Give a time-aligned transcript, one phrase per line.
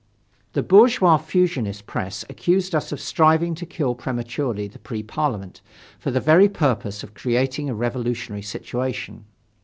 [0.53, 5.61] The bourgeois fusionist press accused us of striving to kill prematurely the Pre Parliament,
[5.99, 9.25] for the very purpose of creating a revolutionary situation.